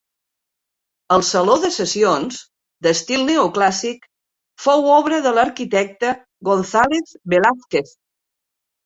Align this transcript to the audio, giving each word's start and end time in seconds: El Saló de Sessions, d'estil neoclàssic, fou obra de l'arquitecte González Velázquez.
El 1.15 1.23
Saló 1.25 1.57
de 1.65 1.69
Sessions, 1.75 2.39
d'estil 2.87 3.21
neoclàssic, 3.27 4.07
fou 4.65 4.87
obra 4.95 5.21
de 5.27 5.35
l'arquitecte 5.37 6.15
González 6.51 7.15
Velázquez. 7.35 7.93